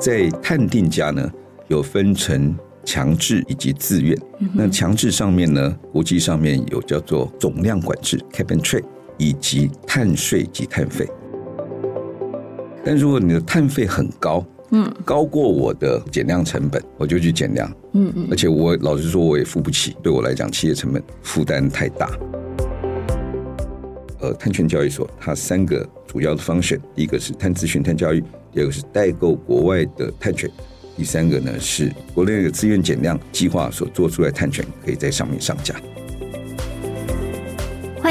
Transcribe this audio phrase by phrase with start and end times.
[0.00, 1.30] 在探定价呢，
[1.68, 4.18] 有分成强制以及自愿。
[4.40, 8.84] 嗯、那强制上面呢，国际上面有叫做总量管制 （Cap and Trade）
[9.16, 11.08] 以及碳税及碳费。
[12.84, 17.70] 但如果你的碳费很高，嗯，高过我的减量成本，我就去减量。
[17.92, 19.96] 嗯嗯，而且我老实说，我也付不起。
[20.02, 22.10] 对我来讲，企业成本负担太大。
[24.20, 28.22] 呃，碳权交易所它三个主要的方式第一个是碳咨询、碳教育，
[28.52, 30.46] 第二个是代购国外的碳权，
[30.94, 35.74] 第三个呢是国内的自愿减量计划所做出来的碳权，可以在上面上架。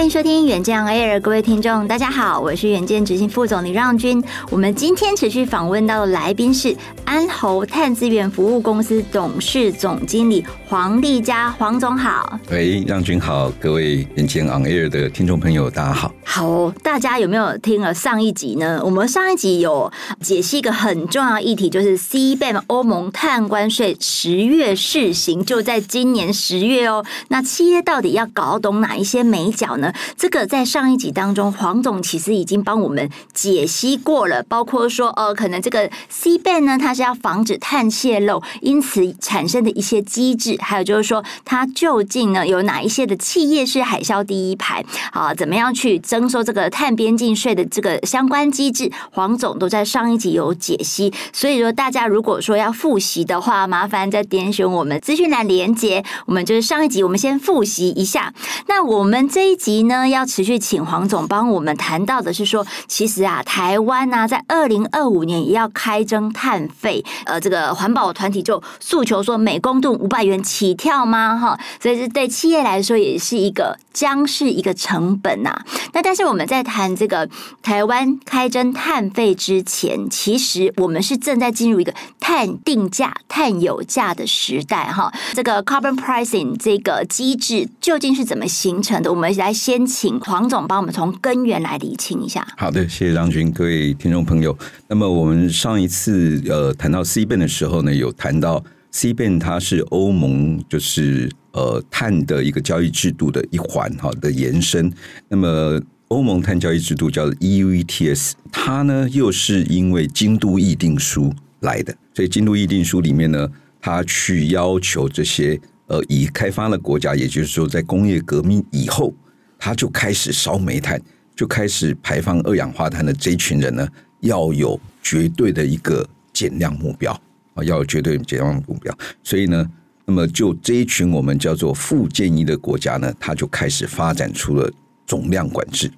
[0.02, 4.20] 欢迎收听远见 Air，各位听众，大家好，我是远见执行副总李让军。
[4.50, 12.40] 我们今天持续访问到的来宾是安侯碳资源服务公司董事总经理黄立佳，黄总好。
[12.50, 16.12] 喂，让军好，各位远见 Air 的听众朋友，大家好。
[16.23, 18.81] 好，大家有没有听了上一集呢？
[18.84, 27.06] 我们上一集有解析一个很重要的议题，就是 CBAM 欧盟碳关税十月试行，就在今年十月哦。
[27.28, 29.91] 那企业到底要搞懂哪一些眉角呢？
[30.17, 45.34] 这个在上一集当中，黄总其实已经帮我们解析过了，包括说，呃，可能这个 C band 呢，它是要防止碳泄漏，因此产生的一些机制，还有就是说，它究竟呢有哪一些的企业是海啸第一排啊？
[45.34, 58.34] 怎么样去征收这个碳边境税的这个相关机制，黄总都在上一集有解析，所以说大家如果说要复习的话，麻烦再点选我们资讯栏连接，我们就是上一集，我们先复习一下。
[58.67, 71.38] 那我们这一集呢，要持续请黄总帮我们谈到的是说，其实啊，台湾呢、在二零二五年也要开征碳费，呃，这个环保团体就诉求说，每公吨五百元起跳吗？
[71.38, 75.62] 哈，所以这对企业来说也是一个将是一个成本呐、
[75.94, 77.30] 那但是我们在谈这个
[77.62, 85.14] 台湾开征碳费之前，其实我们是正在进入一个碳定价、碳有价的时代哈。
[85.34, 89.12] 这个 carbon pricing 这个机制究竟是怎么形成的？
[89.12, 92.46] 我们来先先请黄总帮我们从根源来理清一下。
[92.58, 94.58] 好的，谢谢张军，各位听众朋友。
[94.90, 98.62] 那么我们上一次呃谈到 CBAM 的时候呢，有谈到
[98.92, 104.92] CBAM 它是欧盟就是呃碳的一个交易制度的一环哈的延伸。
[105.30, 113.48] 那么欧盟碳交易制度叫做 EU ETS，它呢又是因为京都议定书来的，所以京都议定书里面呢，
[113.80, 115.58] 它去要求这些
[115.88, 119.14] 呃已开发的国家，也就是说在工业革命以后，
[119.61, 120.99] 它就开始烧煤炭，
[121.35, 123.88] 就开始排放二氧化碳的这一群人呢，
[124.22, 127.13] 要有绝对的一个减量目标
[127.53, 128.97] 啊，要有绝对减量目标。
[129.23, 129.69] 所以呢，
[130.05, 134.67] 那么就这一群我们叫做附件一的国家呢，它就开始发展出了。
[135.07, 135.91] 总量管制，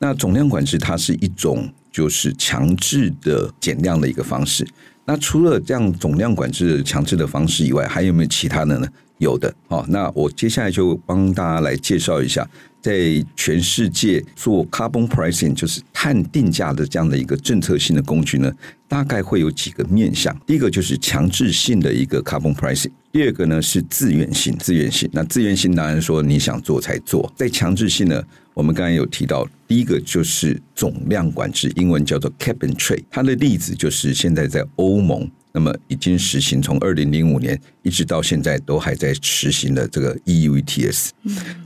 [0.00, 4.66] 那总量管制它是一种就是强制的减量的一个方式。
[5.04, 8.88] 那除了这样总量管制的强制的方式以外，还有没有其他的呢？
[9.18, 9.54] 有的。
[9.68, 12.48] 好，那我接下来就帮大家来介绍一下，
[12.86, 18.52] 在全世界做 carbon pricing 就是碳定价的这样的一个政策性的工具呢，
[18.86, 20.32] 大概会有几个面向。
[20.46, 22.92] 第一个就是强制性的一个 carbon pricing。
[23.10, 25.10] 第二个呢是自愿性，自愿性。
[25.12, 27.32] 那自愿性当然说你想做才做。
[27.34, 28.22] 在强制性呢，
[28.54, 33.02] 我们刚才有提到，第一个就是总量管制，英文叫做 Cap and Trade。
[33.10, 41.08] 它的例子就是现在在欧盟，那么已经实行从二零零五年一直到现在都还在实行的这个 EU ETS。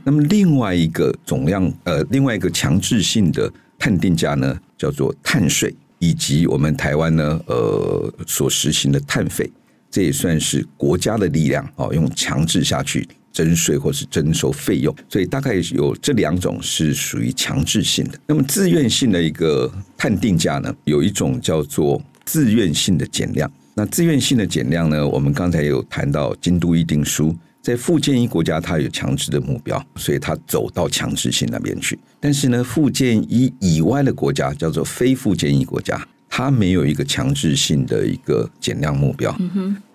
[0.05, 9.51] 那么另外一个总量呃，另外一个强制性的碳定价呢，叫做碳税，以及我们台湾呢呃所实行的碳费。
[9.89, 18.17] 这也算是国家的力量哦，用强制下去征税或是征收费用，所以大概有这两种是属于强制性的。
[18.25, 23.51] 那么自愿性的一个碳定价呢，有一种叫做自愿性的减量。
[23.73, 31.97] 那自愿性的减量呢，我们刚才有谈到京都议定书，在附件一国家它有强制的目标，所以它走到强制性那边去。
[32.19, 36.05] 但是呢，附件一以外的国家叫做非附件一国家。
[36.33, 39.37] 它没有一个强制性的一个减量目标，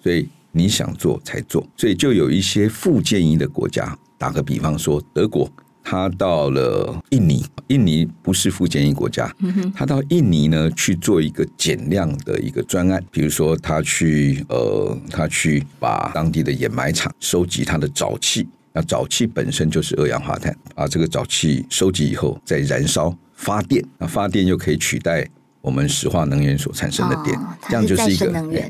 [0.03, 5.51] 所以你想做才做，所以就有一些附件一的国家，打个比方说德国，
[5.89, 9.33] 他到了印尼，印尼不是富建一国家，
[9.73, 25.25] 他到印尼呢去做一个减量的一个专案，比如说他去呃，他去把当地的掩埋场收集它的沼气，那沼气本身就是二氧化碳，把这个沼气收集以后再燃烧发电，那发电又可以取代。
[25.61, 28.27] 我们石化能源所产生的电，哦、这样就是一个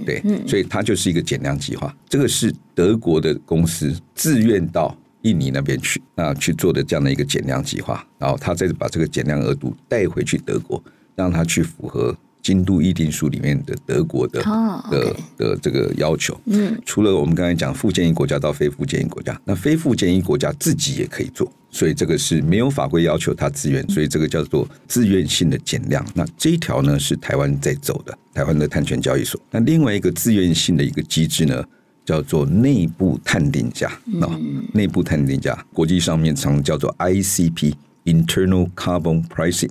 [0.07, 1.95] 对，嗯、所以它就是一个减量计划。
[2.09, 4.97] 这个是德国的公司自愿到
[5.27, 10.83] 印尼那边去，那去做的这样的一个减量计划，然后他再把这个减量额度带回去德国，
[11.17, 14.91] 让他去符合京都议定书里面的德国的、oh.
[14.91, 16.41] 的的这个要求。
[16.45, 26.07] 嗯，除了我们刚才讲附建一国家到非附建一国家，那非附建一国家自己也可以做，所以这个是没有法规要求他自愿，所以这个叫做自愿性的减量。
[26.15, 29.41] 那这一条呢是台湾在走的，台湾的碳权交易所。
[29.51, 31.65] 那另外一个自愿性的一个机制呢，
[32.07, 33.89] 叫做内部探定价
[34.23, 34.41] 啊，
[34.73, 39.71] 内部探定价，国际上面常叫做 ICP（Internal Carbon Pricing）。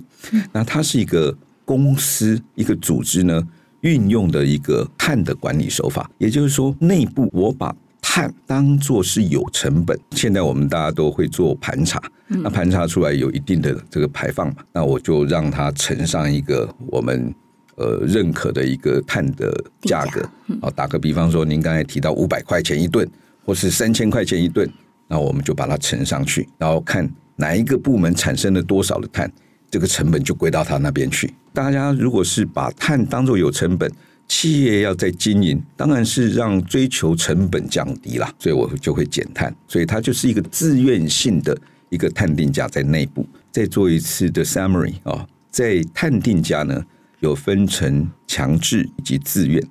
[0.52, 3.42] 那它是一个公司一个组织呢
[3.80, 9.98] 运用的一个碳的管理手法，也就是说，内部我把碳当做是有成本。
[10.10, 17.34] 现在我们大家都会做盘查，那盘查出来有一定的这个排放嘛，那我就让它乘上一个我们。
[17.76, 19.52] 呃，认可的一个碳的
[19.82, 20.26] 价格，
[20.62, 23.06] 好，打个比方说，您刚才提到五百块钱一吨，
[23.44, 24.66] 或是三千块钱一吨，
[25.08, 27.06] 那我们就把它乘上去，然后看
[27.36, 29.30] 哪一个部门产生了多少的碳，
[29.70, 31.30] 这个成本就归到他那边去。
[31.52, 33.92] 大家如果是把碳当做有成本，
[34.26, 41.54] 企业要在经营，当然是让追求成本降低啦，所以我就会减碳，所以它就是一个自愿性的
[41.90, 43.26] 一个碳定价在内部。
[43.52, 46.82] 再做一次的 summary 啊，在碳定价呢。
[47.20, 49.62] 有分成强制以及自愿。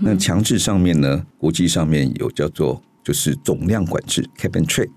[0.00, 4.90] 那强制上面呢，国际上面有叫做就是总量管制 （cap and trade）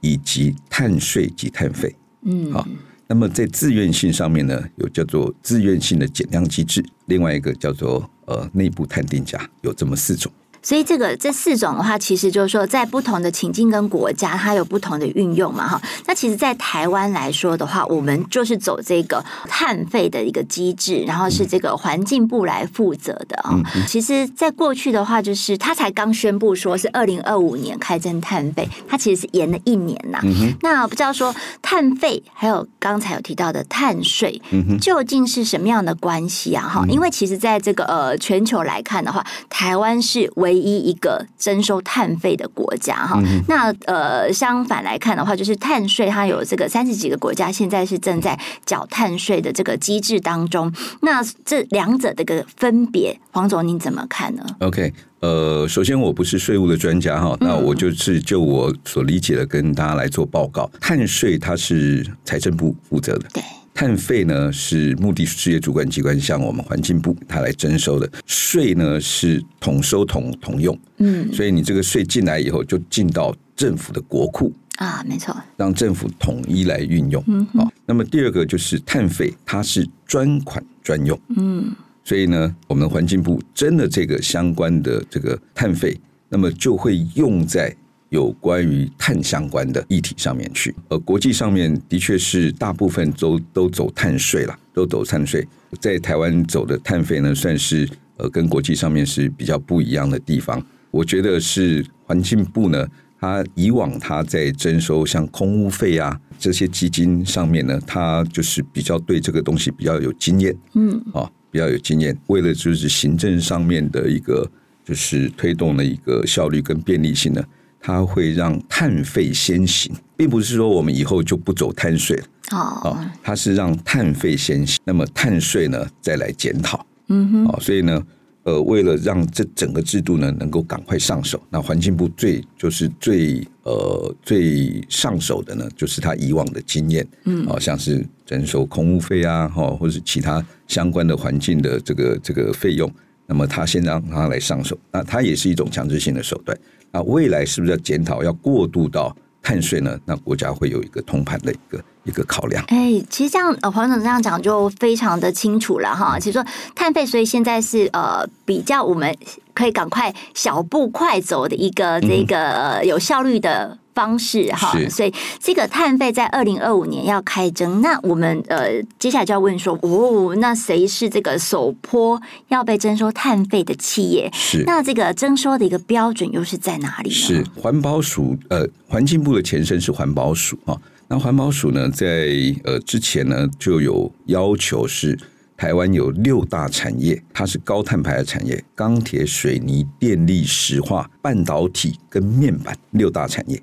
[0.00, 1.94] 以及碳税及碳费。
[2.22, 2.66] 嗯，好。
[3.06, 10.32] 那么在自愿性上面呢，有叫做自愿性的减量机制，另外一个叫做呃内部碳定价，有这么四种。
[10.64, 15.80] 所以这个这四种的话，其实就是说，在不同的情境跟国家，它有不同的运用嘛，哈。
[16.06, 23.54] 那其实，在台湾来说的话，我们就是走这个碳费的一个机制，然后是这个环境部来负责的啊。
[23.86, 30.18] 其实，在过去的话，就是他才刚宣布说是二零二五年开征碳费，它其实是延了一年呐。
[30.62, 34.40] 那不知道说碳费还有刚才有提到的碳税，
[34.80, 36.66] 究竟是什么样的关系啊？
[36.66, 50.72] 哈，因为其实在这个呃全球来看的话，台湾是唯唯一一个征收碳费的国家哈，那呃相反来看的话，就是碳税它有这个三十几个国家现在是正在缴碳税的这个机制当中，
[51.02, 63.42] 那这两者的一个分别，黄总您怎么看呢？OK，呃，首先我不是税务的专家哈，那我就是就我所理解的跟大家来做报告，碳税它是财政部负责的，对。
[63.74, 77.68] 碳费呢是目的事业主管机关向我们环境部它来征收的，税呢是统收统统用，嗯，所以你这个税进来以后就进到政府的国库啊，没错，让政府统一来运用，嗯，好。
[77.84, 81.74] 那么第二个就是碳费，它是专款专用，嗯，
[82.04, 87.74] 所以呢，我们环境部征了这个相关的这个碳费，那么就会用在。
[88.14, 95.44] 有关于碳相关的议题上面去，呃，国际上面的确是大部分都都走碳税了，都走碳税。
[95.80, 100.64] 在台湾走的碳费呢，算是呃跟国际上面是比较不一样的地方。
[100.92, 102.86] 我觉得是环境部呢，
[103.18, 112.16] 它以往它在征收像空污费啊这些基金上面呢，它就是比较对这个东西比较有经验，嗯，啊，比较有经验。
[112.28, 114.48] 为了就是行政上面的一个
[114.84, 117.42] 就是推动的一个效率跟便利性呢。
[117.86, 122.24] 它会让碳费先行，并不是说我们以后就不走碳税了。
[122.52, 126.86] 哦，它是让碳费先行，那么碳税呢再来检讨。
[127.08, 128.02] 嗯哼，哦，所以呢，
[128.44, 137.06] 呃，为了让这整个制度呢能够赶快上手，那环境部最就是最呃最上手的呢，就是他以往的经验。
[137.24, 142.90] 嗯，好像是征收空污费啊，哈，或者是其他相关的环境的这个这个费用，
[143.26, 146.58] 那么他先让他来上手，那它也是一种强制性的手段。
[146.94, 149.98] 那未来是不是要检讨，要过渡到碳税呢？
[150.04, 152.64] 那国家会有一个通盘的一个一个考量。
[152.68, 156.16] 哎，其实这样呃，黄总这样讲就非常的清楚了哈。
[156.20, 159.12] 其实说碳费，所以现在是呃比较我们
[159.52, 163.76] 可以赶快小步快走的一个这个呃有效率的。
[163.94, 174.28] 方式哈，所以这个碳费在二零二五年要开征，那我们呃接下来就要问说，哦，那谁是这个首波要被征收碳费的企业？
[174.32, 177.14] 是，那这个征收的一个标准又是在哪里呢？
[177.14, 180.76] 是环保署呃，环境部的前身是环保署啊。
[181.06, 182.28] 那环保署呢，在
[182.64, 185.16] 呃之前呢就有要求是
[185.56, 193.62] 台湾有六大产业，它是高碳排的产业：钢铁、水泥、电力、石化、半导体跟面板六大产业。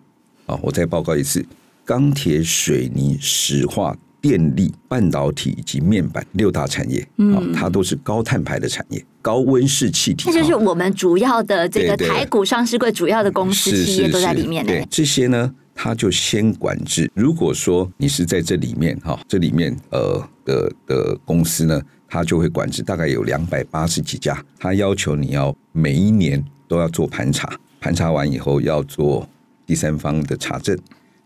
[0.62, 1.46] 我再报告一次：
[1.86, 10.26] 钢铁、水泥、石化、电力、半导体以及面板六大产业，嗯，它都是高碳排的产业，高温室气体。
[10.26, 14.66] 这就是我们主要的这个台股上市柜主要的公司企业都在里面。
[14.66, 17.10] 对这些呢，它就先管制。
[17.16, 29.28] 如果说你是在这里面哈，这里面呃的的公司呢，它就会管制，大概有两百八十几家，它要求你要每一年都要做盘查，盘查完以后要做
[29.72, 30.78] 第三方的查证，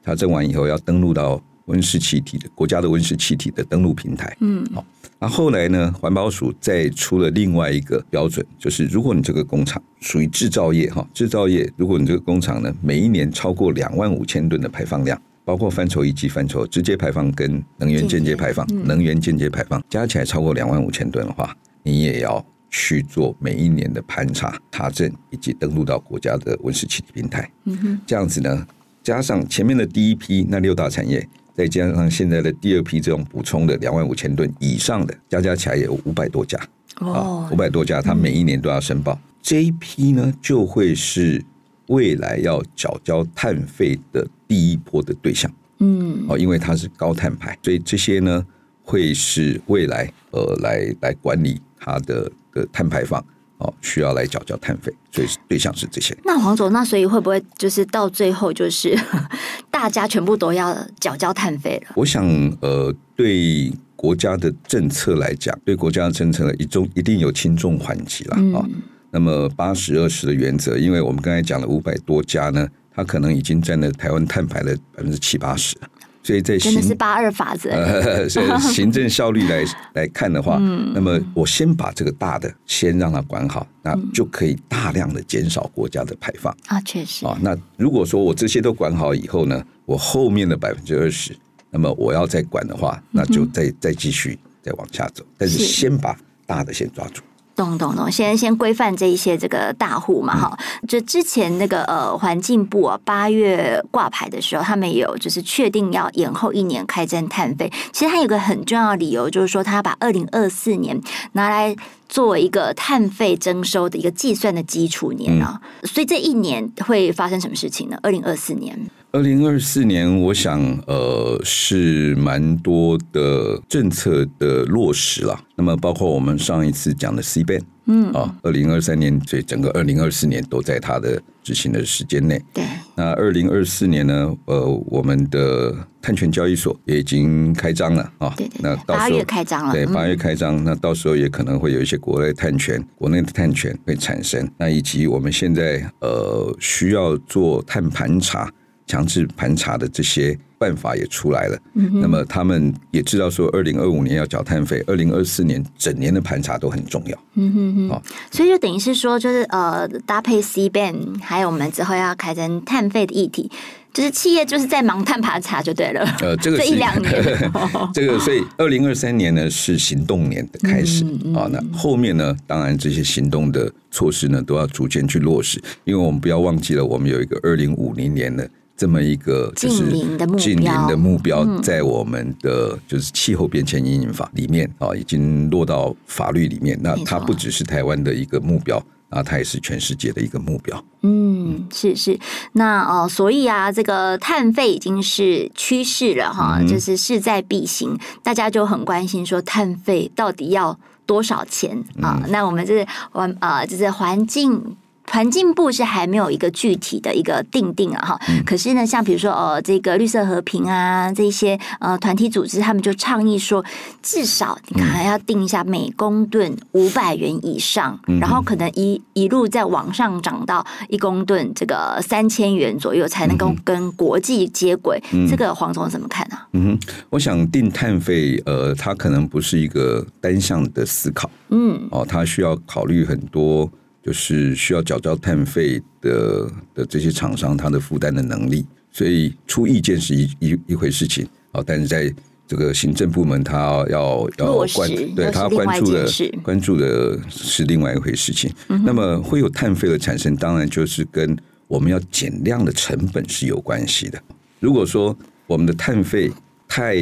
[0.03, 4.37] 查证完以后要登录到温室气体的国家的温室气体的登录平台。
[4.39, 4.85] 嗯，好，
[5.17, 15.19] 那后来呢，环保署再出了另外一个标准，就是如果你这个工厂属于制造业哈，制造业，如果你这个工厂呢，每一年超过两万五千吨的排放量。
[15.43, 27.49] 包括范畴以及范畴直接排放跟能源间接排放，能源间接排放加起来超过两万五千吨的话，你也要去做每一年的盘查、查证以及登录到国家的温室气体平台。
[27.65, 28.67] 嗯哼这样子呢，
[29.03, 36.59] 加上前面的第一批那六大产业，再加上现在的第二批这种补充的两万五千吨以上的，加加起来也有五百多家。
[36.99, 39.19] 哦，五百多家，它每一年都要申报。
[39.41, 41.43] 这一批呢，就会是。
[41.89, 48.43] 未来要缴交碳费的第一波的对象，嗯，哦，因为它是高碳排，所以这些呢
[48.81, 53.23] 会是未来呃来来管理它的的碳排放，
[53.59, 56.17] 哦，需要来缴交碳费，所以对象是这些。
[56.25, 58.97] 那黄总，那所以会不会就是到最后就是
[59.69, 61.93] 大家全部都要缴交碳费了？
[61.95, 62.25] 我想，
[62.61, 68.39] 呃，对国家的政策来讲，对国家的政策一中一定有轻重缓急了啊。
[68.39, 68.65] 嗯哦
[69.11, 75.77] 那么八十二十的原则，因为我们刚才讲了五百多家呢，它可能已经占了台湾碳排的百分之七八十，
[76.25, 77.69] 所以在行真的是八二法则。
[77.69, 79.63] 呃， 所以行政效率来
[79.93, 87.37] 来看的话，嗯，那么我先把这个大的先让它管好，那就可以大量的减少国家的排放啊，确实啊。
[87.41, 91.31] 那如果说我这些都管好以后呢，我后面的百分之二十，
[91.69, 96.17] 那么我要再管的话，那就再再继续再往下走，但是先把
[96.47, 97.21] 大的先抓住。
[97.55, 107.71] 懂懂懂，先先规范这一些这个大户嘛，哈、嗯，就之前那个呃环境部啊八月挂牌的时候，他们也有就是确定要延后一年开征碳费。
[107.91, 110.99] 其实它有个很重要的理由，就是说他把二零二四年
[111.31, 111.75] 拿来
[112.09, 117.97] 作为一个碳费征收的一个计算的基础年啊，嗯、所以这一年会发生什么事情呢？
[118.03, 118.77] 二零二四年。
[119.15, 125.39] 二零二四年，我想，呃，是蛮多的政策的落实了。
[125.55, 132.43] 那么，包括我们上一次讲的 C ban，嗯，啊，二零二三年，所以整个二零二四年都在它的执行的时间内。
[132.53, 132.65] 对。
[132.93, 138.33] 那二零二四年呢，呃，我们的碳权交易所也已经开张了啊。
[138.35, 138.59] 对对。
[138.61, 139.71] 那到时候八月开张了。
[139.71, 144.45] 对，八月开张，那到时候也可能会有一些国内碳权、国内的碳权会产生。
[144.57, 148.51] 那以及我们现在呃需要做碳盘查。
[148.87, 157.17] 强制盘查的这些办法也出来了，嗯、那么他们也知道说，二零二五年要缴碳费，二零二四年整年的盘查都很重要。
[157.33, 158.01] 嗯哼哼，哦、
[158.31, 163.51] 所以就等于是说，就是呃，搭配 C ban，还有我们之后要开征碳费的议题，
[163.91, 166.05] 就是企业就是在忙碳盘查就对了。
[166.21, 167.51] 呃，这个 一两年，
[167.93, 171.49] 这个所以二零二三年呢是行动年的开始啊、嗯哦。
[171.51, 178.49] 那后面呢，当然这些行动的措施呢都要逐渐去落实，因为我们不要忘记了，我们有一个二零五零年的。
[178.77, 179.89] 这么一个就是
[180.37, 186.77] 近零的目标，在我们的就是气候变迁阴影法里面啊，已经落到法律里面。
[186.81, 188.77] 那它不只是台湾的一个目标
[189.09, 190.83] 啊，它也是全世界的一个目标。
[191.03, 192.19] 嗯，是是。
[192.51, 197.97] 那哦，所以啊，这个碳费已经是趋势了哈，就是势在必行。
[198.21, 202.21] 大家就很关心说，碳费到底要多少钱啊？
[202.27, 204.75] 那我们这是环啊，就是环境。
[205.11, 208.19] 环境部是还没有一个具体的一个定定啊，哈。
[208.45, 213.63] 可是呢，像比如说呃，这个绿色和平啊，这些呃团体组织，他们就倡议说，
[214.01, 225.01] 至少你可能要定一下每公吨五百元以上，然后可能一一路再往上涨到一公吨这个三千元左右，才能够跟国际接轨。
[225.29, 226.37] 这个黄总怎么看呢？
[226.53, 226.79] 嗯哼，
[227.11, 233.71] 我想定碳费，呃，它可能不是一个单向的思考，嗯，哦，它需要考虑很多。
[234.05, 241.63] 就是需要缴交碳费的的这些厂商，他的负担的能力，所以出意见是一一一回事情啊。
[241.65, 242.13] 但是在
[242.47, 246.07] 这个行政部门，他要要关，对他要关注的
[246.43, 248.53] 关注的是另外一回事情。
[248.67, 251.35] 嗯、那么会有碳费的产生，当然就是跟
[251.67, 254.21] 我们要减量的成本是有关系的。
[254.59, 256.31] 如果说我们的碳费
[256.67, 256.95] 太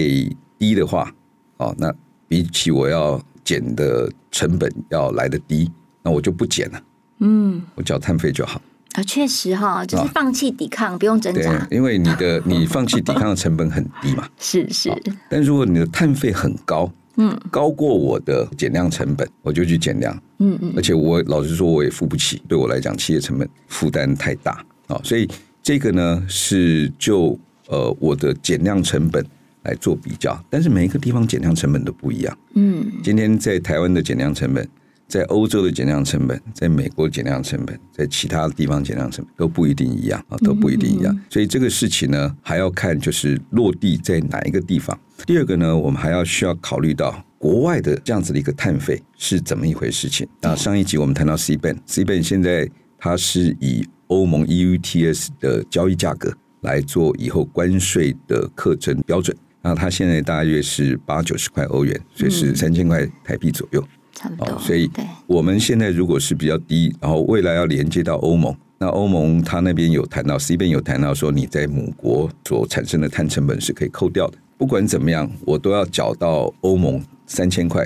[0.57, 1.13] 低的话，
[1.57, 1.93] 哦，那
[2.29, 5.69] 比起我要减的成本要来的低，
[6.01, 6.81] 那我就不减了。
[7.25, 8.61] 嗯，我缴碳费就好
[8.93, 11.65] 啊，确实哈，就是放弃抵抗，哦、不用挣扎。
[11.67, 14.27] 对，因为你的 你放弃抵抗的成本很低嘛。
[14.37, 14.99] 是是、哦，
[15.29, 20.13] 但如果你的碳费很高，嗯，高过我的减量成本，我就去减量。
[20.39, 22.41] 嗯嗯，而且我老实说，我也付不起。
[22.47, 24.51] 对我来讲，企业成本负担太大
[24.87, 25.27] 啊、哦，所以
[25.63, 29.25] 这个呢是就呃我的减量成本
[29.63, 32.37] 来做比较，但是每一个地方减量成本都不一样。
[32.55, 34.67] 嗯，今天在台湾的减量成本，
[35.13, 41.15] 在欧洲的减量成本，在美国减量成本，在其他地方减量成本都不一定一样啊，都不一定一样。
[41.29, 44.99] 所以这个事情呢，还要看就是落地在哪一个地方。
[45.27, 50.27] 第二个呢，我们还要需要考虑到国外的这样子的一个碳费是怎么一回事情。
[50.41, 52.67] 那上一集我们谈到 CBAM，CBAM 现在
[52.97, 59.37] 它是以欧盟 EUTS 的交易价格来做以后关税的课征标准。
[59.65, 63.92] 那它现在大约是八九十块欧元，所以是三千块台币左右，嗯、
[64.23, 64.57] 差不多。
[64.57, 64.89] 所以
[65.27, 74.37] 我们现在如果是比较低，然后未来要连接到欧盟，那欧盟它那边有谈到，CBAM 有谈到说你在母国所产生的碳成本是可以扣掉的。
[74.57, 77.85] 不管怎么样，我都要缴到欧盟三千块。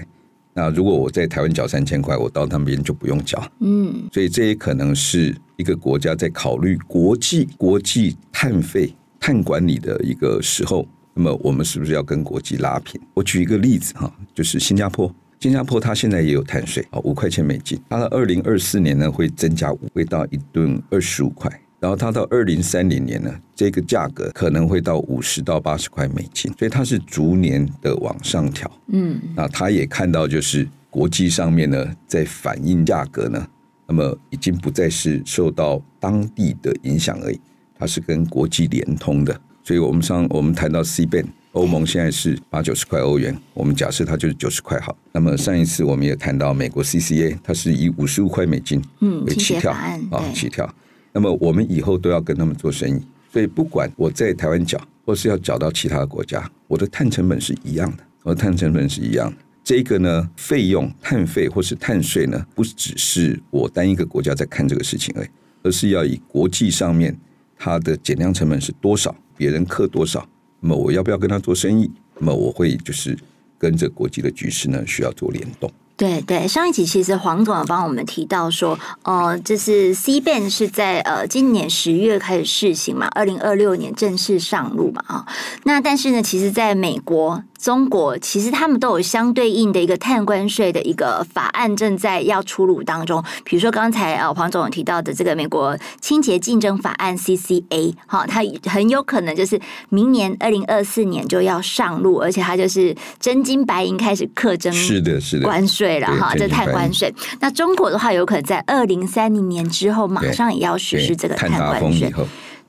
[0.53, 3.43] 那如果我在台湾缴三千块，我到那边就不用缴。
[3.59, 10.87] 嗯，所以这也可能是一个国家在考虑国际国际碳费碳管理的一个时候。
[11.19, 13.01] 那么我们是不是要跟国际拉平？
[13.15, 28.69] 我举一个例子哈，就是新加坡，新加坡它现在也有碳税啊，五块钱美金，它的二零二四年呢会增加五，会到一吨二十五块，然后它到二零三零年呢，这个价格可能会到五十到八十块美金，所以它是逐年的往上调。
[28.87, 33.47] 嗯，那他也看到就是国际上面呢在反映价格呢，
[33.85, 37.39] 那么已经不再是受到当地的影响而已，
[37.77, 39.39] 它是跟国际连通的。
[39.63, 41.25] 所以我们上我们谈到 CBAM，
[41.57, 44.95] 欧盟现在是八九十块欧元，我们假设它就是九十块好。
[45.11, 48.79] 那么上一次我们也谈到美国 CCA，它是以五十五块美金
[49.25, 50.71] 为起跳啊、哦、起跳。
[51.11, 53.01] 那么我们以后都要跟他们做生意，
[53.33, 59.37] 所以不管我在台湾缴，或是要缴到其他的国家，我的碳成本是一样的，我的碳成本是一样的。
[59.63, 65.27] 这个呢，费用碳费或是碳税呢，不只是我单一个国家在看这个事情而已，
[65.63, 67.17] 而是要以国际上面
[67.57, 69.15] 它的减量成本是多少。
[69.35, 70.27] 别人克多少，
[70.59, 71.91] 那么我要不要跟他做生意？
[72.19, 73.17] 那么我会就是
[73.57, 75.71] 跟着国际的局势呢，需要做联动。
[75.97, 85.25] 对对，上一集其实黄总有帮我们提到说，呃，就是 CBAM 是在呃今年十月开始试行嘛，二零二六年正式上路嘛啊。
[85.63, 87.43] 那但是呢，其实在美国。
[87.59, 107.13] 中国其实他们都有相对应的一个碳关税的一个法案正在要出炉当中，比如说刚才呃黄总有提到的这个美国清洁竞争法案 CCA，哈，它很有可能就是明年二零二四年就要上路，而且它就是真金白银开始课征是的是的关税了哈，这碳关税。
[107.39, 112.11] 那中国的话，有可能在二零三零年之后马上也要实施这个碳关税。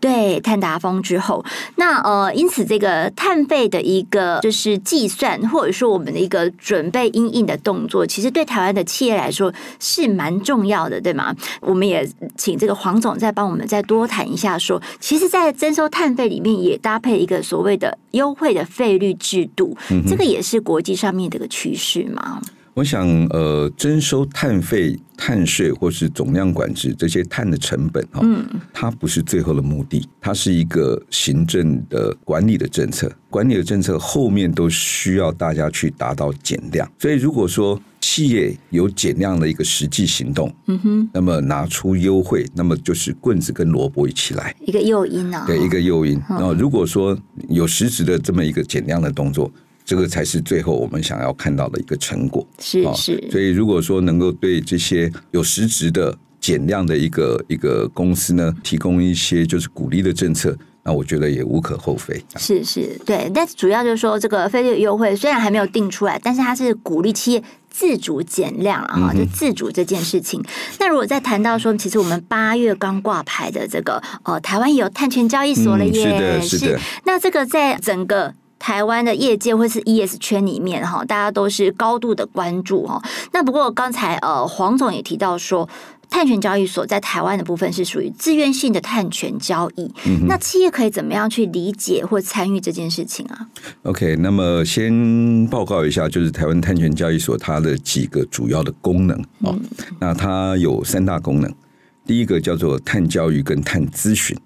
[0.01, 11.35] 对，碳达峰之后，那呃，因此这个碳费的一个就是计算，或者说我们的一个准备因应的动作，其实对台湾的企业来说是蛮重要的，对吗？
[11.61, 22.41] 我们也请这个黄总再帮我们再多谈一下说，说其实，在征收碳费里面也搭配一个所谓的优惠的费率制度，嗯、这个也是国际上面的一个趋势嘛。
[22.79, 36.89] 我想，呃，征收碳费、碳税或是总量管制这些碳的成本，哈，嗯，它不是最后的目的，它是一个行政的管理的政策，管理的政策后面都需要大家去达到减量。
[37.01, 46.13] 所以，如果说企业有减量的一个实际行动，嗯哼，那么拿出优惠，那么就是棍子跟萝卜一起来，一个诱因啊，对，一个诱因。
[46.29, 49.51] 然后，如果说有实质的这么一个减量的动作。
[49.89, 53.27] 这个才是最后我们想要看到的一个成果，是是。
[53.31, 62.23] 所以如果说能够对这些有实质的减量的一个一个公司呢，提供一些就是鼓励的政策，那我觉得也无可厚非。
[62.37, 63.33] 是是，对。
[63.35, 70.39] 但主要就是说，这个费率优惠虽然还没有定出来，但是它是鼓励企业自主减量啊，哈，就自主这件事情。
[70.39, 70.45] 嗯、
[70.81, 76.79] 那如果再谈到说，其实我们八月刚挂牌的这个呃，台湾有碳权交易所了耶，嗯、是的，是的。
[76.79, 78.35] 是那这个在整个。
[78.59, 83.03] 台湾的业界或是 ES 圈里面哈，大家都是高度的关注哈。
[83.33, 85.69] 那不过刚才呃黄总也提到说，
[86.11, 89.85] 碳权交易所在台湾的部分是属于自愿性的碳权交易。
[90.07, 93.47] 嗯、那企业可以怎么样去理解或参与这件事情啊
[93.83, 99.55] ？OK，那么先报告一下，就是台湾碳权交易所它的几个主要的功能哦。
[99.55, 99.61] 嗯、
[100.01, 101.55] 那它有三大功能，
[102.07, 104.37] 第一个叫做碳教育跟碳咨询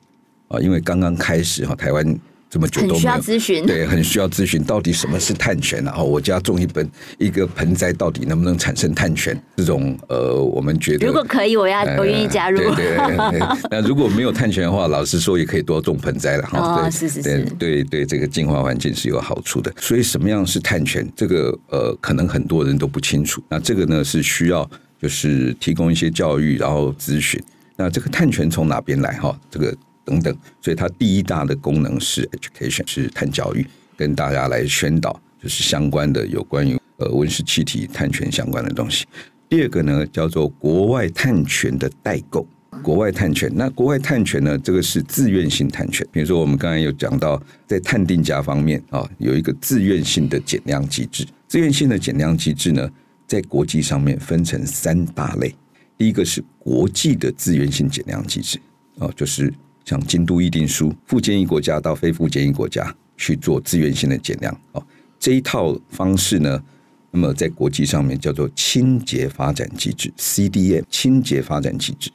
[0.48, 2.18] 啊，因为刚刚开始哈，台湾。
[2.52, 5.82] 这么久都没有需要咨询，对，很需要咨询，到底什么是碳权？
[5.82, 6.86] 然后我家种一盆
[7.16, 9.34] 一个盆栽，到底能不能产生碳权？
[9.56, 12.58] 这种呃，我们觉得如果可以，我要我愿意加入。
[12.76, 16.58] 对对对，那如果没有碳权的话，老实说也可以多种盆栽了哈。
[16.58, 19.72] 哦，是是是，对对对，这个净化环境是有好处的。
[19.78, 21.10] 所以什么样是碳权？
[21.16, 23.42] 这个呃，可能很多人都不清楚。
[23.48, 27.42] 那这个呢，是需要就是提供一些教育，然后咨询。
[27.76, 29.12] 那这个碳权从哪边来？
[29.12, 29.74] 哈，这个。
[30.04, 33.66] 等等，所以它第一大的功能是 education，是碳教育。
[33.96, 39.06] 跟大家来宣导，就是相关的有关于呃温室气体碳权相关的东西。
[39.48, 42.46] 第二个呢，叫做国外碳权的代购。
[42.82, 44.58] 国外碳权，那国外碳权呢？
[44.58, 46.04] 这个是自愿性碳权。
[46.10, 51.24] 比如说，我们刚才有讲到，在碳定价方面啊，有一个自愿性的减量机制。
[51.46, 52.90] 自愿性的减量机制呢，
[53.26, 55.54] 在国际上面分成三大类。
[55.96, 58.58] 第一个是国际的自愿性减量机制，
[58.96, 59.52] 哦，就是
[59.84, 64.56] 像京都议定书，附件一国家到非附件一国家去做自愿性的减量。
[64.72, 64.82] 哦，
[65.18, 66.62] 这一套方式呢，
[67.10, 72.10] 那么在国际上面叫做清洁发展机制 （CDM），清洁发展机制。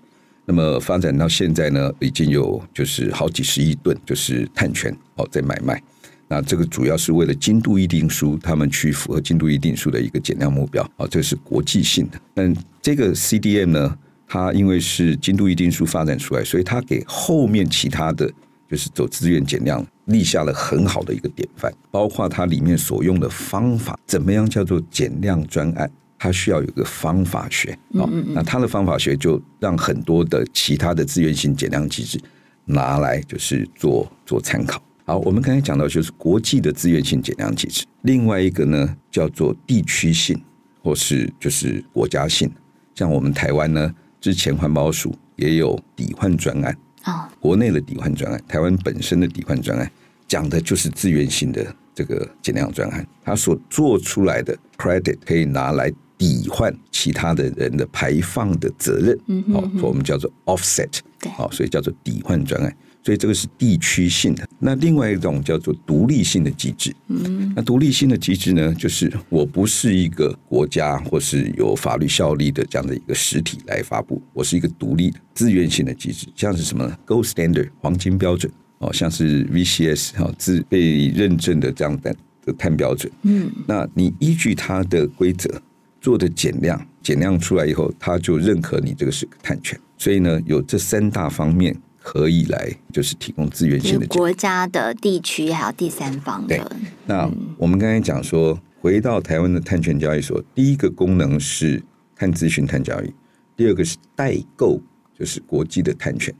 [0.45, 5.81] 那么发展到现在呢，已经有就是好几十亿吨，就是碳权哦在买卖。
[6.29, 12.19] 那这个主要是为了京都议定书，他们去符合京都议定书的一个减量目标啊，这是国际性的。
[12.33, 18.29] 但这个 CDM 呢，它因为是京都议定书发展出来，所以它给后面其他的
[18.69, 25.89] 就是走自愿减量立下了很好的一个典范，包括它里面所用的方法，怎么样叫做减量专案。
[26.19, 32.19] 它需要有个方法学，哦，那它的方法学就让很多的其他的自愿性减量机制
[32.65, 34.81] 拿来就是做做参考。
[35.05, 40.35] 好，我们刚才讲到就是国际的自愿性减量机制，另外一个呢叫做地区性
[40.81, 42.51] 或是就是国家性，
[42.95, 49.91] 像我们台湾呢，之前环保署也有抵换专案啊，国内的抵换专案，台湾本身的抵换专案
[50.27, 55.91] 讲的就是自愿性的这个减量专案，它所做出来的 credit 可以拿来。
[56.19, 59.15] 抵换其他的人的排放的责任，
[59.53, 60.89] 好，所以我们叫做 offset，
[61.35, 62.75] 好，所以叫做抵换专案，
[63.07, 64.45] 所以这个是地区性的。
[64.59, 82.13] 那另外一种叫做独立性的机制，嗯，那独立性的机制呢，就是我不是一个国家或是有法律效力的这样的一个实体来发布，我是一个独立的自愿性的机制，像是什么呢？Gold Standard 黄金标准，哦，像是 VCS 哈自被认证的这样的
[82.45, 85.61] 的碳标准，嗯，那你依据它的规则。
[85.99, 91.75] 做的减量，减量出来以后，它就认可你这个是个碳权，所以呢，有这三大方面
[92.07, 96.55] 可以来就是提供资源性的国家的地区还有第三方的。
[96.55, 96.65] 对，
[97.05, 101.83] 那我们刚才讲说，回到台湾的碳权交易所，第一个功能是
[102.15, 103.13] 碳资讯、碳交易，
[103.57, 104.81] 第二个是代购，
[105.19, 106.33] 就是国际的碳权，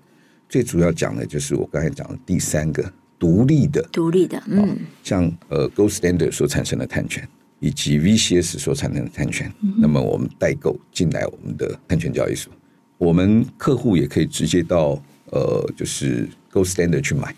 [0.48, 7.28] 最主要讲的就是我刚才讲的第三个独立的、独立的，嗯，像呃 Gold Standard 所产生的碳权。
[7.60, 12.54] 以及 VCS 所产生的碳权，那么我们代购进来我们的碳权交易所，
[13.00, 17.36] 我们客户也可以直接到呃，就是 Gold Standard 去买，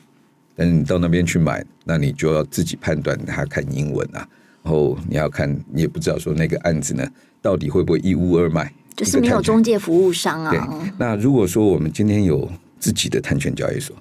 [0.55, 4.27] 但是你到那边去买，那你就要自己判断，他看英文啊，
[4.63, 7.07] 然后你要看，你也不知道说那个案子呢，
[7.41, 10.51] 到底会不会一屋二卖，就是没有中介服务商啊。
[10.51, 12.49] 对，那如果说我们今天有
[12.79, 13.95] 自己的碳权交易所，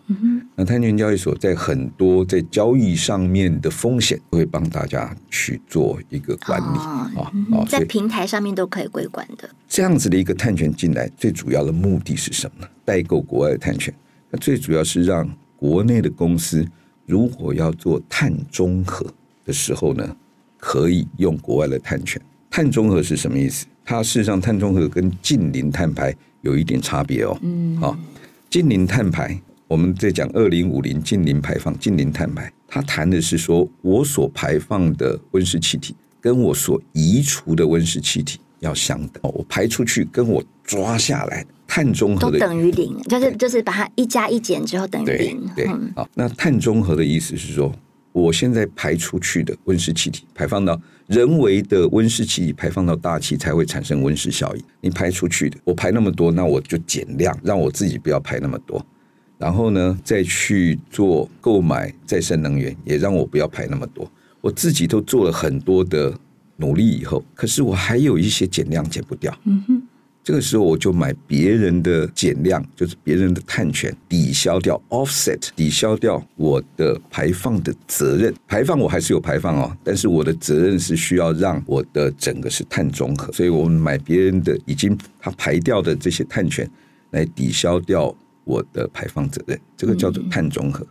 [0.55, 9.51] 那碳权交易所在很多在交易上面的风险，会帮大家去做一个管理在平台上面都可以归管的。
[9.69, 12.69] 这样子的一个碳权进来，最主要的目的是什么呢？
[12.85, 13.93] 代购国外的碳权，
[14.31, 16.64] 那最主要是让国内的公司
[17.05, 19.05] 如果要做碳中和
[19.45, 20.17] 的时候呢，
[20.57, 22.21] 可以用国外的碳权。
[22.49, 23.67] 碳中和是什么意思？
[23.85, 27.37] 它事实上碳中和跟近零碳排有一点差别哦。
[27.43, 27.99] 嗯，好。
[28.50, 39.20] 净零碳排，我们在讲二零五零近零排放、近零碳排，它谈的是说我所排放的温室气体跟我所移除的温室气体要相等。
[39.22, 45.46] 我排出去跟我抓下来碳中和的都等于零，就是就是把它一加一减之后等于零。
[45.54, 47.70] 对，好、嗯，那碳中和的意思是说，
[48.12, 50.81] 我现在排出去的温室气体排放到。
[51.07, 54.62] 人为的温室气体排放到大气才会产生温室效应。
[54.83, 58.85] 你排出去的，我排那么多，那我就减量，让我自己不要排那么多。
[59.38, 64.11] 然后呢，再去做购买再生能源，也让我不要排那么多。
[64.42, 66.12] 我自己都做了很多的
[66.57, 69.35] 努力以后，可是我还有一些减量减不掉。
[69.44, 69.83] 嗯哼。
[70.29, 78.35] 这个时候我就买别人的减量，就是别人的碳权，抵消掉 offset，抵消掉我的排放的责任。
[78.47, 86.71] 排放我还是有排放哦，但是我的责任是需要让我的整个是碳中和，所以我们买别人的已经他排掉的这些碳权
[87.12, 88.14] 来抵消掉
[88.45, 90.87] 我的排放责任，这个叫做碳中和。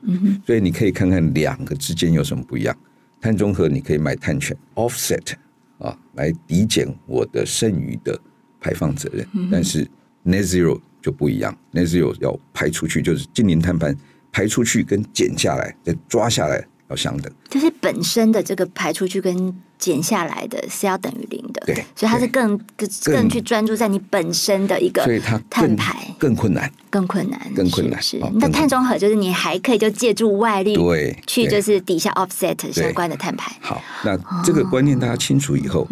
[0.48, 2.76] 所以你可以看看两个之间有什么不一样。
[3.22, 5.34] 碳中和你可以买碳权 offset
[5.78, 8.20] 啊，来抵减我的剩余的。
[8.60, 9.88] 排放责任，但是
[10.26, 11.58] net zero 就不一样。
[11.74, 13.96] net zero 要排出去，就是近零碳盘
[14.32, 17.32] 排出去跟减下来再抓下来要相等。
[17.50, 28.02] 就是本身的这个排出去跟减下来的是要等于零的，对，所以它是更更更去专注在你本身的一个，所以它碳排更困难，更困难，更困难。
[28.02, 33.56] 是，那碳中和就是你还可以就借助外力，对，去就是底下 offset 相关的碳排。
[33.62, 35.88] 好，那这个观念大家清楚以后，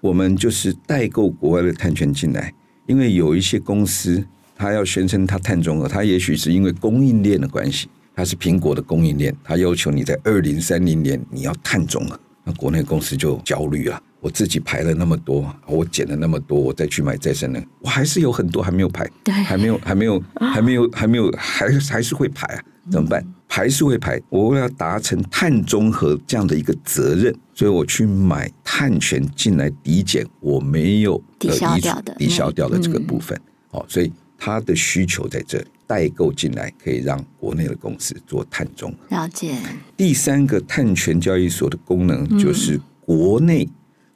[0.00, 2.52] 我们就是代购国外的碳权进来，
[2.86, 4.24] 因为有一些公司
[4.56, 7.88] 它要宣称它碳中和，它也许是因为供应链的关系。
[8.18, 14.00] 它是苹果的供应链，它要求你在二零三零年你要碳中和，那国内公司就焦虑了。
[14.20, 22.64] 我自己排了那么多，我减了那么多，我再去买再生能，我还是有很多还没有排，对，还没有，还没有，还没有，还没有，还还是会排啊？
[22.90, 23.24] 怎么办？
[23.48, 33.38] 排是会排，我为了达成碳中和这样的一个责任，所以我去买碳权进来抵减，我没有抵消掉的，抵消掉的这个部分。
[33.70, 35.66] 哦，所以它的需求在这里。
[35.86, 39.16] 代购进来可以让国内的公司做碳中和。
[39.16, 39.54] 了解。
[39.96, 43.68] 第三个碳权交易所的功能就是国内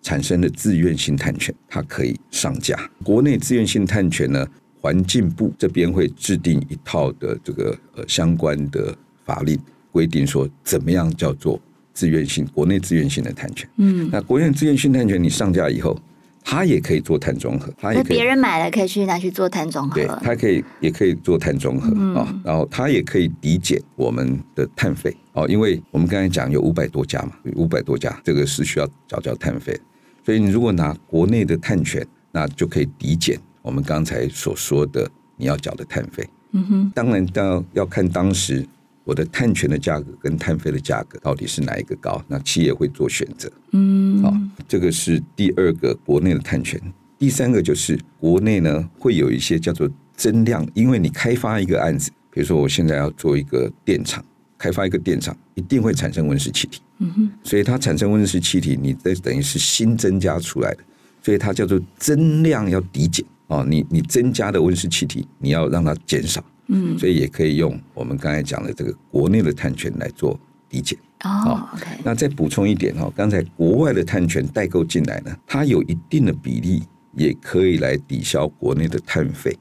[0.03, 2.77] 产生的自愿性碳权，它可以上架。
[3.05, 4.47] 国内自愿性碳权呢，
[4.81, 9.59] 环境部这边会制定一套的这个呃相关的法令
[9.93, 11.61] 规定，说怎么样叫做
[11.93, 13.69] 自愿性国内自愿性的碳权。
[13.77, 15.99] 嗯，那国内自愿性碳权你上架以后。
[16.43, 29.79] 它也可以做碳中和，它也可以别人买了可以去拿去做碳中和，对，它可以也可以做碳中和啊、嗯哦，然后它也可以抵减我们的碳费哦，因为我们刚才讲有五百多家嘛，五百多家这个是需要缴交碳费，
[30.25, 36.27] 所以你如果拿国内的碳权，那就可以抵减我们刚才所说的你要缴的碳费。
[36.53, 38.67] 嗯哼，当然要要看当时。
[39.05, 42.23] 我的碳权的价格跟碳费的价格到底是哪一个高？
[42.29, 43.51] 那企业会做选择。
[43.73, 44.33] 嗯，好，
[44.69, 46.81] 这个是第二个国内的碳权。
[47.19, 54.25] 第三个就是国内呢会有一些叫做增量，因为你开发一个案子，比如说我现在要做一个电厂，
[54.57, 56.81] 开发一个电厂一定会产生温室气体。
[56.99, 60.85] 嗯哼，所以它产生温室气体，你这等于是新增加出来的，
[61.23, 63.67] 所以它叫做增量要抵减哦。
[63.69, 66.45] 你你增加的温室气体，你要让它减少。
[66.73, 70.97] 嗯，所以也可以用我们刚才讲的这个国内的碳权来做抵减。
[71.25, 71.85] 哦，OK。
[72.05, 79.55] 那再补充一点哈，刚才国外的碳权代购进来呢，它有一定的比例也可以来抵消国内的碳费，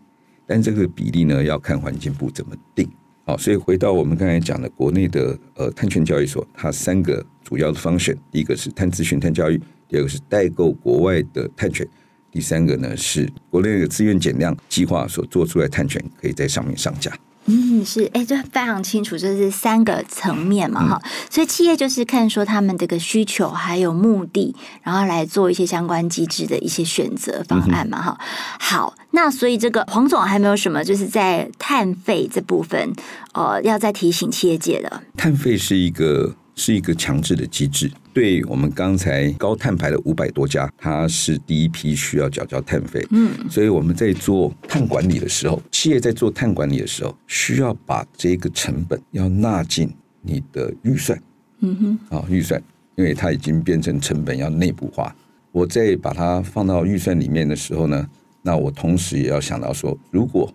[0.45, 2.87] 但这个比例呢要看环境部怎么定。
[3.25, 11.87] 好，所以回到我们刚才讲的国内的呃碳权交易所，它三个主要的 function，第一个是碳咨询、碳教育，第二个是代购国外的碳权。
[12.31, 17.11] 第三个呢，是国内的自愿减量计划所做出来的碳权，可以在上面上架。
[17.45, 21.09] 嗯，是，哎，这非常清楚，这是三个层面嘛，哈、嗯。
[21.31, 28.25] 所以企业就是看说他们这个需求还有目的，然后来做一些相关机制的一些选择方案嘛，哈、嗯。
[28.59, 32.93] 好，那所以这个黄总还有没有什么就是在碳费这部分，
[33.33, 35.01] 呃，要再提醒企业界的？
[35.17, 36.35] 碳费是一个。
[36.55, 37.89] 是一个强制的机制，
[38.19, 43.01] 对我们刚才高碳排的五百多家，它是第一批需要缴交碳费。
[43.11, 49.89] 嗯，所以我们在做碳管理的时候，企业在做碳管理的时候，需要把这个成本要纳进
[50.21, 51.17] 你的预算。
[51.61, 52.61] 嗯哼，啊，预算，
[52.97, 55.15] 因为它已经变成成本要内部化。
[55.53, 58.05] 我在把它放到预算里面的时候呢，
[58.41, 60.53] 那我同时也要想到说，如果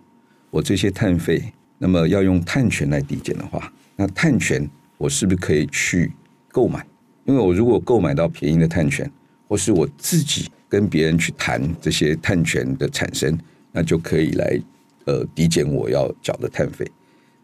[0.51, 4.69] 我这些碳费，那么要用碳权来抵减的话，那碳权。
[4.97, 6.11] 我是不是可以去
[6.49, 6.85] 购买？
[7.25, 9.09] 因为我如果购买到便宜的碳权，
[9.47, 13.37] 或是我自己跟别人去谈这些碳权的产生，
[13.71, 14.59] 那就可以来
[15.05, 16.85] 呃抵减我要缴的碳费。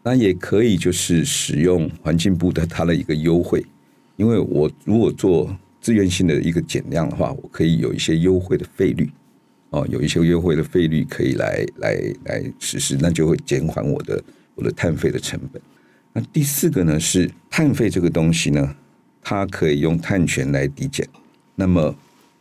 [0.04, 3.64] 那也可以就是使用环境部的它的一个优惠，
[4.16, 9.08] 因为我如果做自愿性的一个减量的话，我可以有一些优惠的费率
[9.70, 14.22] 哦，有一些优惠的费率可以来来来实施，那就会减缓我的
[14.54, 15.62] 我的碳费的成本。
[16.12, 18.76] 那第四个呢，是碳费这个东西呢，
[19.22, 21.08] 它可以用碳权来抵减。
[21.54, 21.94] 那么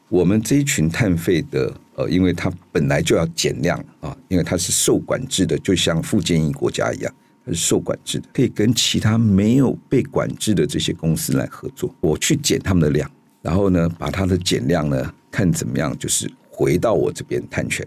[0.10, 7.14] 我们这一群碳费的呃，因为它本来就要减量啊，因为它是受管制的，就像附件一国家一样，
[7.46, 13.10] 它是受管制的，可以跟其他没有被管制的这些公司来合作，我去减他们的量，
[13.42, 17.86] 然后呢，把它的减量呢，看怎么样，就是回到我这边碳权。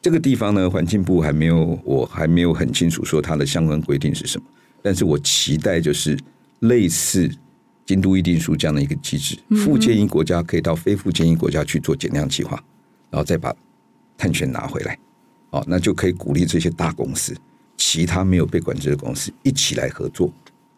[0.00, 4.46] 这个地方呢，环境部还没有，我还没有很清楚说它的相关规定是什么。
[4.82, 6.16] 但是我期待就是
[6.60, 7.28] 类似
[7.86, 12.62] 京都议定书这样的一个机制，附建议国家可以到非附建议国家去做减量计划，
[13.10, 13.54] 然后再把
[14.18, 14.98] 碳权拿回来，
[15.50, 17.32] 哦，那就可以鼓励这些大公司，
[17.76, 20.32] 其他没有被管制的公司一起来合作，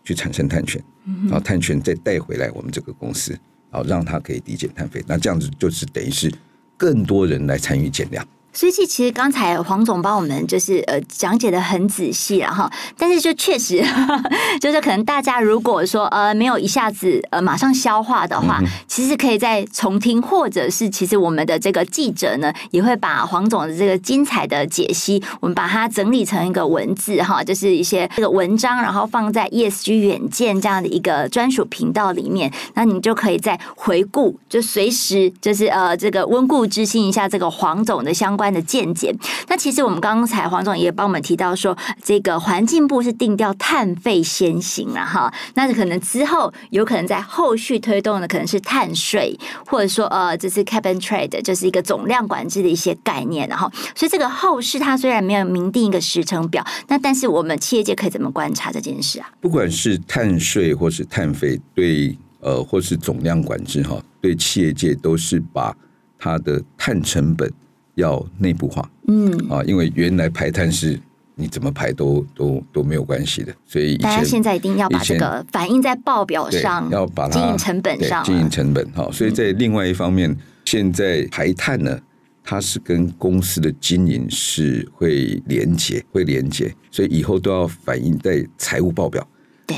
[0.04, 0.82] 去产生碳权，
[1.24, 3.32] 然后碳权再带回来我们这个公司，
[3.70, 6.30] 然后让它可以抵减碳费，那这样子就是等于是
[6.76, 13.84] 更多人来参与减量，所以其实刚才黄总帮我们就是呃讲解的很仔细了哈，但是就确实
[14.60, 38.48] 就是可能大家如果说呃没有一下子呃马上消化的话，其实可以再重听，或者是其实我们的这个记者呢也会把黄总的这个精彩的解析，我们把它整理成一个文字哈，就是一些这个文章，然后放在 ESG 远见这样的一个专属频道里面，那你就可以再回顾，就随时就是呃这个温故知新一下这个黄总的相关。
[38.48, 39.14] 的见解。
[39.48, 45.30] 那其实我们刚才黄总也帮我们提到说，这个环境部是定调碳费先行了哈。
[45.52, 59.28] 那可能之后有可能在后续推动的可能是碳税，或者说呃，这是 cap and trade，就是一个总量管制的一些概念，然后所以这个后市它虽然没有明定一个时程表，那但是我们企业界可以怎么观察这件事啊？
[59.42, 65.76] 不管是碳税或是碳费，对呃，或是总量管制哈，对企业界都是把
[66.18, 67.52] 它的碳成本。
[67.98, 70.98] 要内部化，嗯啊，因为原来排碳是
[71.34, 79.08] 你怎么排都都都没有关系的，所以大家现在一定要把这个反映在报表上，要把它经营成本上，经营成本哈。
[79.12, 80.34] 所以在另外一方面，
[80.64, 81.98] 现在排碳呢，
[82.44, 89.26] 它是跟公司的经营是会连接，会连接，所以以后都要反映在财务报表，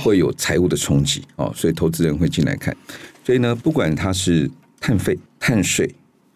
[0.02, 1.50] 会有财务的冲击哦。
[1.56, 2.76] 所以投资人会进来看，
[3.24, 5.90] 所以呢，不管它是碳费、碳税。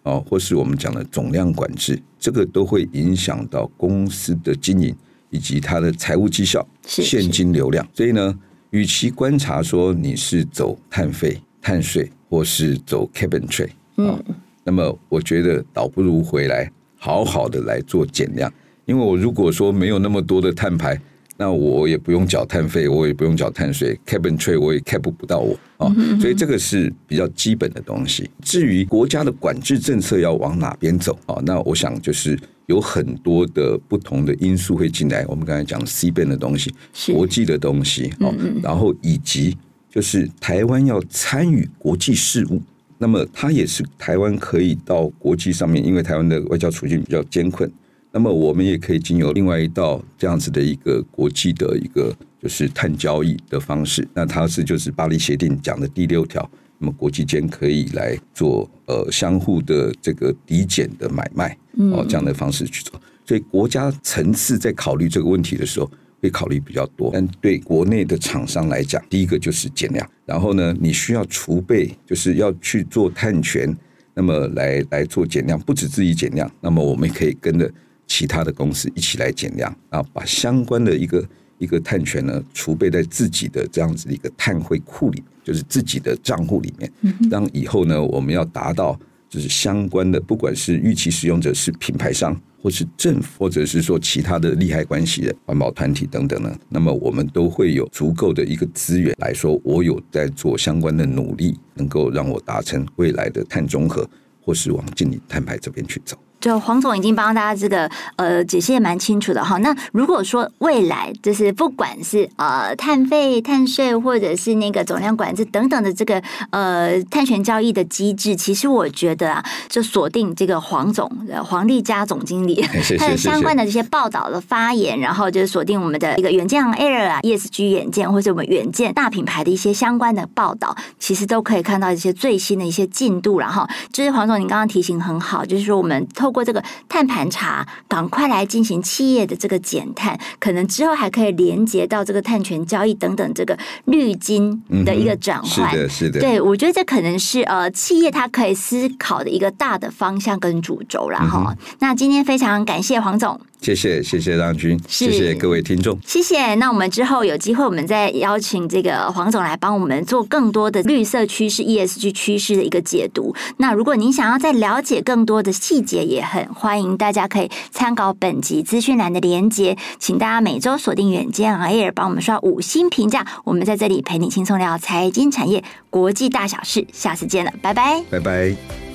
[0.05, 4.95] 哦，或是我们讲的总量管制，这个都会影响到公司的经营
[5.29, 7.87] 以及它的财务绩效、现金流量。
[7.93, 8.39] 所以呢，
[8.71, 14.23] 与其观察说你是走碳费、碳税，或是走 cap and trade，嗯，
[14.63, 18.53] 那么我觉得倒不如回来好好的来做减量，
[18.87, 20.99] 因为我如果说没有那么多的碳排。
[21.37, 28.31] 那我也不用缴碳费，我也不用缴碳税，cap and trade 我也 cap 不到我啊，所以这个是比较基本的东西。
[28.41, 35.27] 至于国家的管制政策要往哪边走啊，那我想就是有很多的不同的因素会进来。
[35.27, 36.73] 我们刚才讲 CBAM 的东西，
[37.13, 39.57] 国际的东西啊，然后以及
[39.91, 42.63] 就是台湾要参与国际事务，
[42.99, 47.69] 那么它也是台湾可以到国际上面，因为台湾的外交处境比较艰困。
[48.15, 56.49] 那么我们也可以经由另外一道这样子的一个国际的一个就是碳交易的方式，那它是就是巴黎协定讲的第六条，
[56.79, 61.59] 那么国际间可以来做呃相互的这个抵减的买卖
[61.91, 65.91] 哦这样的方式去做，所以国家层次在考虑这个问题的时候
[66.23, 73.77] 会考虑比较多，但对国内的厂商来讲，第一个就是减量，然后呢你需要储备，就是要去做碳权，
[74.15, 77.69] 那么来来做减量，不止自己减量，那么我们可以跟着。
[78.07, 81.27] 其他的公司一起来减量，然后把相关的一个
[81.59, 86.93] 一个碳权呢储备在自己的这样子的一个碳汇库里，就是自己的账户里面，
[87.31, 104.09] 让以后呢我们要达到就是相关的，不管是预期使用者是品牌商，或是政府，或者是说其他的利害关系人、环保团体等等呢，那么我们都会有足够的一个资源来说，我有在做相关的努力，能够让我达成未来的碳中和，
[104.41, 106.17] 或是往净零碳排这边去走。
[106.45, 109.57] 就黄总已经帮大家这个呃解析也蛮清楚的哈。
[109.57, 121.11] 那如果说未来就是不管是呃碳费、碳税，或者是那个总量管制等等的这个呃碳权交易的机制，其实我觉得啊，就锁定这个黄总
[121.43, 122.61] 黄丽佳总经理
[122.99, 133.39] 他的相关的这些报道的发言，然后就是锁定我们的一个远见 Air 啊，ESG 远见，或者我们远见大品牌的一些相关的报道，其实都可以看到一些最新的一些进度。
[133.39, 145.71] 然后就是黄总，您刚刚提醒很好，就是说我们透过这个碳盘查，赶快来进行企业的这个减碳，可能之后还可以连接到这个碳权交易等等这个绿金的一个转换。
[145.71, 146.21] 是的，是的。
[146.21, 151.55] 对，我觉得这可能是呃企业它可以思考的一个大的方向跟主轴了哈。
[151.79, 153.41] 那今天非常感谢黄总。
[153.65, 156.55] 谢谢谢谢让军，谢谢各位听众，谢谢。
[156.57, 163.35] 那我们之后有机会，我们再邀请这个黄总来帮我们做更多的绿色趋势、ESG 趋势的一个解读。
[163.57, 169.75] 那如果您想要再了解更多的细节，也很欢迎大家可以参考本集资讯栏的连接。
[169.99, 173.27] 请大家每周锁定远见 Air，帮我们刷五星评价。
[173.45, 178.94] 我们在这里陪你轻松聊财经产业国际大小事，下次见了，拜拜，拜拜。